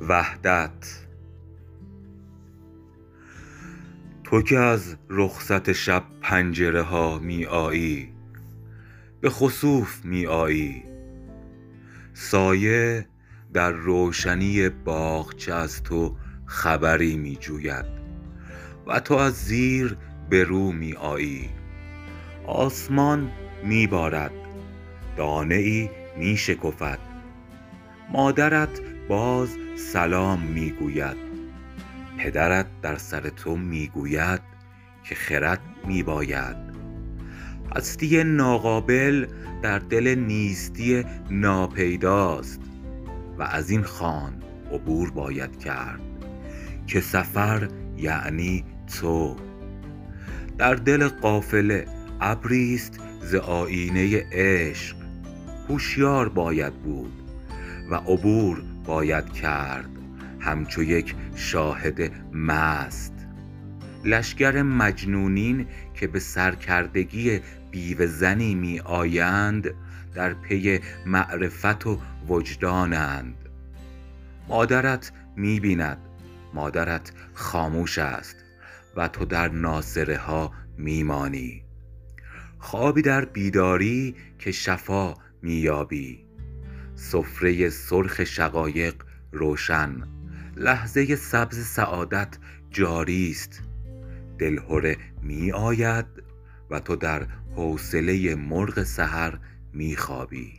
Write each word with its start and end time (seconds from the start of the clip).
وحدت. 0.00 1.06
تو 4.24 4.42
که 4.42 4.58
از 4.58 4.96
رخصت 5.08 5.72
شب 5.72 6.04
پنجره 6.20 6.82
ها 6.82 7.18
می 7.18 7.46
آیی 7.46 8.12
به 9.20 9.30
خسوف 9.30 10.04
می 10.04 10.26
آیی. 10.26 10.84
سایه 12.14 13.08
در 13.52 13.70
روشنی 13.70 14.68
باغچه 14.68 15.54
از 15.54 15.82
تو 15.82 16.16
خبری 16.46 17.16
می 17.16 17.36
جوید 17.36 17.84
و 18.86 19.00
تو 19.00 19.14
از 19.14 19.34
زیر 19.34 19.96
به 20.30 20.44
رو 20.44 20.72
می 20.72 20.92
آیی. 20.92 21.50
آسمان 22.46 23.30
می 23.64 23.86
بارد 23.86 24.32
دانه 25.16 25.54
ای 25.54 25.90
می 26.16 26.36
شکفد. 26.36 27.05
مادرت 28.12 28.80
باز 29.08 29.56
سلام 29.76 30.42
می 30.42 30.70
گوید 30.70 31.16
پدرت 32.18 32.66
در 32.82 32.96
سر 32.96 33.20
تو 33.20 33.56
می 33.56 33.86
گوید 33.86 34.40
که 35.04 35.14
خرد 35.14 35.60
می 35.86 36.02
باید 36.02 36.56
هستی 37.76 38.24
ناقابل 38.24 39.26
در 39.62 39.78
دل 39.78 40.14
نیستی 40.14 41.04
ناپیداست 41.30 42.60
و 43.38 43.42
از 43.42 43.70
این 43.70 43.82
خوان 43.82 44.42
عبور 44.72 45.10
باید 45.10 45.58
کرد 45.58 46.00
که 46.86 47.00
سفر 47.00 47.68
یعنی 47.96 48.64
تو. 49.00 49.36
در 50.58 50.74
دل 50.74 51.08
قافله 51.08 51.86
ابری 52.20 52.74
است 52.74 53.00
ز 53.22 53.34
آیینه 53.34 54.24
عشق 54.32 54.96
هوشیار 55.68 56.28
باید 56.28 56.74
بود. 56.74 57.25
و 57.90 57.94
عبور 57.94 58.62
باید 58.84 59.32
کرد. 59.32 59.90
همچو 60.40 60.82
یک 60.82 61.14
شاهد 61.34 62.12
مست. 62.32 63.12
لشکر 64.04 64.62
مجنونین 64.62 65.66
که 65.94 66.06
به 66.06 66.20
سرکردگی 66.20 67.40
بیوه 67.70 68.06
زنی 68.06 68.54
می 68.54 68.80
آیند 68.80 69.70
در 70.14 70.34
پی 70.34 70.80
معرفت 71.06 71.86
و 71.86 72.00
وجدانند. 72.28 73.34
مادرت 74.48 75.12
می 75.36 75.60
بیند. 75.60 75.98
مادرت 76.54 77.12
خاموش 77.34 77.98
است 77.98 78.36
و 78.96 79.08
تو 79.08 79.24
در 79.24 79.48
ناصره 79.48 80.16
ها 80.16 80.52
می 80.78 81.02
مانی. 81.02 81.62
خوابی 82.58 83.02
در 83.02 83.24
بیداری 83.24 84.14
که 84.38 84.52
شفا 84.52 85.14
می 85.42 85.54
یابی. 85.54 86.25
سفره 86.96 87.70
سرخ 87.70 88.24
شقایق 88.24 88.94
روشن. 89.32 90.02
لحظه 90.56 91.16
سبز 91.16 91.66
سعادت 91.66 92.38
جاری 92.70 93.30
است. 93.30 93.62
دلهره 94.38 94.96
می 95.22 95.52
آید 95.52 96.06
و 96.70 96.80
تو 96.80 96.96
در 96.96 97.26
حوصله 97.56 98.34
مرغ 98.34 98.82
سحر 98.82 99.38
می 99.72 99.96
خوابی. 99.96 100.52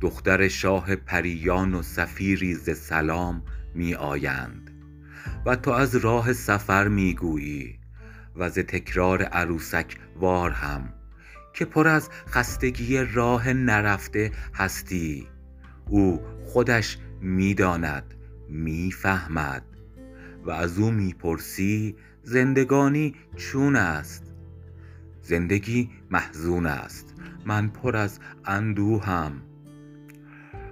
دختر 0.00 0.48
شاه 0.48 0.96
پریان 0.96 1.74
و 1.74 1.82
صفیری 1.82 2.54
ز 2.54 2.78
سلام 2.78 3.42
می 3.74 3.94
آیند 3.94 4.70
و 5.46 5.56
تو 5.56 5.70
از 5.70 5.96
راه 5.96 6.32
سفر 6.32 6.88
می 6.88 7.14
گویی 7.14 7.78
و 8.36 8.48
ز 8.48 8.58
تکرار 8.58 9.22
عروسک 9.22 9.96
وار 10.16 10.50
هم. 10.50 10.99
که 11.52 11.64
پر 11.64 11.88
از 11.88 12.08
خستگی 12.28 12.98
راه 12.98 13.52
نرفته 13.52 14.32
هستی. 14.54 15.28
او 15.88 16.20
خودش 16.44 16.98
می 17.20 17.54
داند 17.54 18.14
می 18.48 18.92
فهمد 18.92 19.62
و 20.44 20.50
از 20.50 20.78
او 20.78 20.90
می 20.90 21.12
پرسی 21.12 21.96
زندگانی 22.22 23.14
چون 23.36 23.76
است. 23.76 24.24
زندگی 25.22 25.90
محزون 26.10 26.66
است. 26.66 27.14
من 27.46 27.68
پر 27.68 27.96
از 27.96 28.20
اندوهم. 28.44 29.42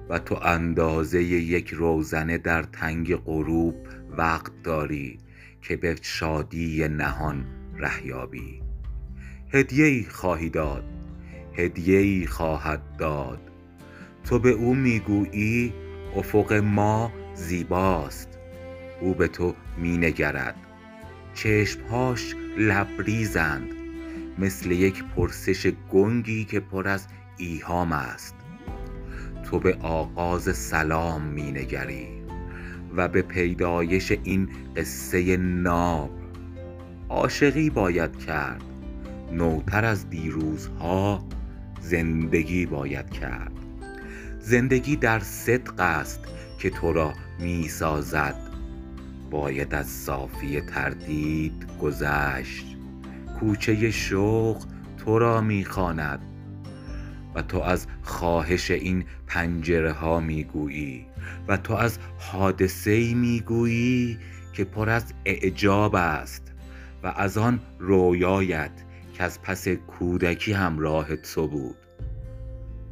و 0.09 0.19
تو 0.19 0.35
اندازه 0.43 1.23
یک 1.23 1.71
روزنه 1.71 2.39
در 2.39 2.63
تنگ 2.63 3.17
غروب 3.17 3.75
وقت 4.11 4.63
داری 4.63 5.19
که 5.63 5.77
به 5.77 5.97
شادی 6.03 6.89
نهان 6.89 7.45
ره 7.77 8.07
یابی. 8.07 8.68
هدیه 9.53 9.87
ای 9.87 10.05
خواهی 10.05 10.51
داد 10.51 10.85
هدیه 11.55 11.99
ای 11.99 12.27
خواهد 12.27 12.97
داد. 12.99 13.41
تو 14.25 14.39
به 14.39 14.51
او 14.51 14.75
می 14.75 14.99
گویی 14.99 15.73
افق 16.17 16.53
ما 16.53 17.13
زیباست. 17.35 18.29
او 19.01 19.15
به 19.15 19.29
تو 19.29 19.55
می 19.79 19.99
نگرد 19.99 20.55
چشمهاش 21.35 22.35
لبریزند 22.59 23.69
مثل 24.39 24.71
یک 24.71 25.05
پرسش 25.05 25.73
گنگی 25.93 26.45
که 26.45 26.61
پر 26.61 26.89
از 26.89 27.07
ایهام 27.37 27.93
است. 27.93 28.35
تو 29.45 29.59
به 29.59 29.75
آغاز 29.81 30.57
سلام 30.57 31.23
می 31.23 31.53
نگری 31.53 32.09
و 32.97 33.09
به 33.09 33.23
پیدایش 33.23 34.13
این 34.25 34.49
قصه 34.77 35.37
ناب 35.37 36.11
عاشقی 37.09 37.71
باید 37.71 38.19
کرد. 38.19 38.78
نوتر 39.33 39.85
از 39.85 40.11
دیروزها 40.11 41.25
زندگی 41.81 42.67
باید 42.67 43.11
کرد. 43.11 43.53
زندگی 44.41 44.97
در 44.97 45.21
صدق 45.21 45.81
است 45.81 46.21
که 46.59 46.71
تو 46.71 46.93
را 46.93 47.13
می 47.39 47.69
سازد 47.69 48.35
باید 49.31 49.75
از 49.75 49.87
صافی 49.87 50.61
تردید 50.61 51.67
گذشت. 51.81 52.67
کوچه 53.41 53.91
شوق 53.91 54.65
تو 54.97 55.19
را 55.19 55.41
می 55.41 55.65
خواند 55.65 56.21
و 57.35 57.43
تو 57.43 57.61
از 57.61 57.87
خواهش 58.03 58.71
این 58.71 59.05
پنجره 59.27 59.93
ها 59.93 60.21
می 60.21 60.45
گویی 60.45 61.07
و 61.49 61.57
تو 61.57 61.75
از 61.75 61.99
حادثه 62.19 63.15
می 63.15 63.41
گویی 63.41 64.19
که 64.53 64.65
پر 64.65 64.91
از 64.91 65.05
اعجاب 65.25 65.95
است 65.95 66.53
و 67.03 67.07
از 67.17 67.39
آن 67.39 67.61
رویایت 67.79 68.71
که 69.19 69.25
از 69.25 69.43
پس 69.43 69.69
کودکی 69.69 70.53
همراه 70.53 71.17
تو 71.17 71.49
بود. 71.49 71.77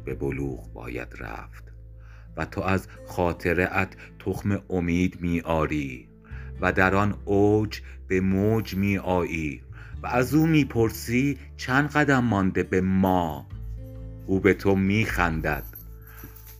به 0.05 0.15
بلوغ 0.15 0.73
باید 0.73 1.07
رفت 1.19 1.63
و 2.37 2.45
تو 2.45 2.61
از 2.61 2.87
خاطره 3.07 3.77
ات 3.77 3.89
تخم 4.19 4.61
امید 4.69 5.21
می 5.21 5.41
آری 5.41 6.07
و 6.61 6.71
در 6.71 6.95
آن 6.95 7.17
اوج 7.25 7.81
به 8.07 8.21
موج 8.21 8.75
می 8.75 8.97
آیی 8.97 9.61
و 10.03 10.07
از 10.07 10.33
او 10.33 10.47
می 10.47 10.65
پرسی 10.65 11.37
چند 11.57 11.89
قدم 11.89 12.23
مانده 12.23 12.63
به 12.63 12.81
ما. 12.81 13.47
او 14.25 14.39
به 14.39 14.53
تو 14.53 14.75
می 14.75 15.05
خندد 15.05 15.63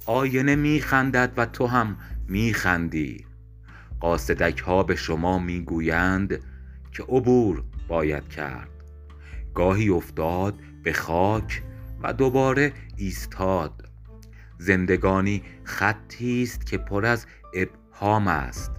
آینه 0.05 0.55
می 0.55 0.81
خندد 0.81 1.33
و 1.37 1.45
تو 1.45 1.67
هم 1.67 1.97
می 2.27 2.53
خندی 2.53 3.25
قاصدک 3.99 4.59
ها 4.59 4.83
به 4.83 4.95
شما 4.95 5.39
می 5.39 5.59
گویند 5.59 6.39
که 6.91 7.03
عبور 7.03 7.63
باید 7.87 8.29
کرد. 8.29 8.76
گاهی 9.57 9.89
افتاد 9.89 10.59
به 10.83 10.93
خاک 10.93 11.63
و 12.03 12.13
دوباره 12.13 12.73
ایستاد. 12.95 13.89
زندگانی 14.57 15.43
خطی 15.63 16.43
است 16.43 16.65
که 16.65 16.77
پر 16.77 17.05
از 17.05 17.25
ابهام 17.53 18.27
است. 18.27 18.71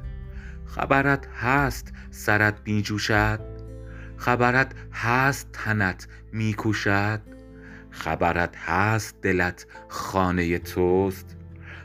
خبرت 0.67 1.27
هست 1.27 1.93
سرت 2.11 2.55
می 2.65 2.83
جوشد 2.83 3.41
خبرت 4.17 4.75
هست 4.93 5.49
تنت 5.53 6.09
می 6.33 6.55
کوشد 6.55 7.21
خبرت 7.91 8.57
هست 8.57 9.21
دلت 9.23 9.67
خانه 9.89 10.59
توست. 10.59 11.37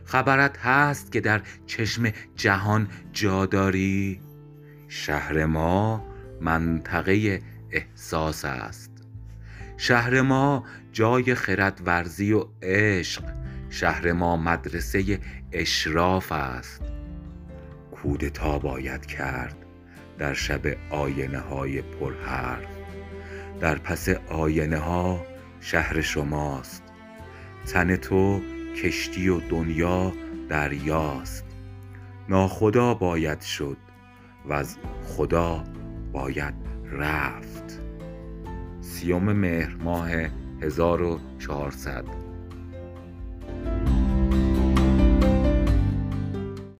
خبرت 0.05 0.57
هست 0.57 1.11
که 1.11 1.21
در 1.21 1.41
چشم 1.65 2.11
جهان 2.35 2.87
جا 3.11 3.45
داری. 3.45 4.21
شهر 4.87 5.45
ما 5.45 6.05
منطقه 6.41 7.41
احساس 7.73 8.45
است. 8.45 8.91
شهر 9.77 10.21
ما 10.21 10.63
جای 10.91 11.35
خردورزی 11.35 12.33
و 12.33 12.45
عشق. 12.61 13.23
شهر 13.69 14.11
ما 14.11 14.37
مدرسه 14.37 15.19
اشراف 15.51 16.31
است. 16.31 16.81
کودتا 17.91 18.59
باید 18.59 19.05
کرد 19.05 19.55
در 20.17 20.33
شب 20.33 20.61
آینه 20.89 21.39
های 21.39 21.81
پرحرف 21.81 22.65
در 23.59 23.75
پس 23.75 24.09
آینه 24.29 24.77
ها 24.77 25.25
شهر 25.61 26.01
شماست. 26.01 26.83
تن 27.65 27.95
تو 27.95 28.41
کشتی 28.83 29.29
و 29.29 29.39
دنیا 29.39 30.13
دریاست. 30.49 31.45
ناخدا 32.29 32.93
باید 32.93 33.41
شد 33.41 33.77
و 34.45 34.53
از 34.53 34.77
خدا 35.03 35.63
باید 36.11 36.53
رفت. 36.91 37.62
سیوم 39.03 39.33
مهر 39.33 39.75
ماه 39.83 40.09
1400 40.61 42.22